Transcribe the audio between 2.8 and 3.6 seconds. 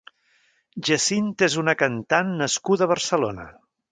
a Barcelona.